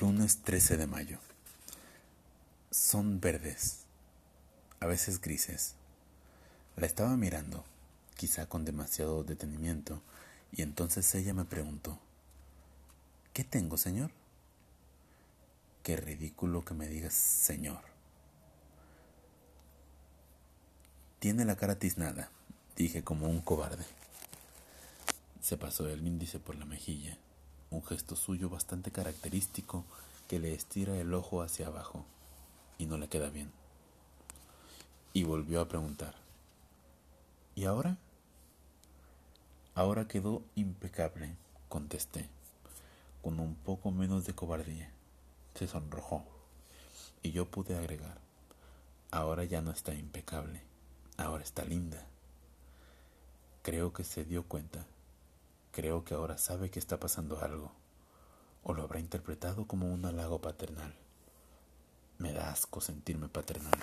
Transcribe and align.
Lunes 0.00 0.42
13 0.44 0.76
de 0.76 0.86
mayo. 0.86 1.18
Son 2.70 3.20
verdes, 3.20 3.80
a 4.78 4.86
veces 4.86 5.20
grises. 5.20 5.74
La 6.76 6.86
estaba 6.86 7.16
mirando, 7.16 7.64
quizá 8.16 8.48
con 8.48 8.64
demasiado 8.64 9.24
detenimiento, 9.24 10.00
y 10.52 10.62
entonces 10.62 11.12
ella 11.16 11.34
me 11.34 11.44
preguntó, 11.44 11.98
¿qué 13.32 13.42
tengo, 13.42 13.76
señor? 13.76 14.12
Qué 15.82 15.96
ridículo 15.96 16.64
que 16.64 16.74
me 16.74 16.86
digas, 16.86 17.14
señor. 17.14 17.80
Tiene 21.18 21.44
la 21.44 21.56
cara 21.56 21.76
tiznada, 21.76 22.30
dije 22.76 23.02
como 23.02 23.28
un 23.28 23.40
cobarde. 23.40 23.84
Se 25.42 25.56
pasó 25.56 25.88
el 25.88 26.06
índice 26.06 26.38
por 26.38 26.54
la 26.54 26.66
mejilla 26.66 27.18
un 27.70 27.84
gesto 27.84 28.16
suyo 28.16 28.48
bastante 28.48 28.90
característico 28.90 29.84
que 30.28 30.38
le 30.38 30.54
estira 30.54 30.96
el 30.96 31.12
ojo 31.14 31.42
hacia 31.42 31.66
abajo 31.66 32.04
y 32.78 32.86
no 32.86 32.96
le 32.96 33.08
queda 33.08 33.30
bien. 33.30 33.50
Y 35.12 35.24
volvió 35.24 35.60
a 35.60 35.68
preguntar, 35.68 36.14
¿y 37.54 37.64
ahora? 37.64 37.96
Ahora 39.74 40.08
quedó 40.08 40.42
impecable, 40.54 41.36
contesté, 41.68 42.28
con 43.22 43.40
un 43.40 43.54
poco 43.54 43.90
menos 43.90 44.24
de 44.24 44.34
cobardía. 44.34 44.90
Se 45.54 45.66
sonrojó 45.66 46.24
y 47.22 47.32
yo 47.32 47.46
pude 47.46 47.76
agregar, 47.76 48.18
ahora 49.10 49.44
ya 49.44 49.60
no 49.60 49.70
está 49.70 49.94
impecable, 49.94 50.62
ahora 51.16 51.42
está 51.42 51.64
linda. 51.64 52.06
Creo 53.62 53.92
que 53.92 54.04
se 54.04 54.24
dio 54.24 54.44
cuenta 54.44 54.86
Creo 55.78 56.04
que 56.04 56.14
ahora 56.14 56.38
sabe 56.38 56.72
que 56.72 56.80
está 56.80 56.98
pasando 56.98 57.38
algo, 57.38 57.70
o 58.64 58.74
lo 58.74 58.82
habrá 58.82 58.98
interpretado 58.98 59.68
como 59.68 59.94
un 59.94 60.04
halago 60.06 60.40
paternal. 60.40 60.92
Me 62.18 62.32
da 62.32 62.50
asco 62.50 62.80
sentirme 62.80 63.28
paternal. 63.28 63.78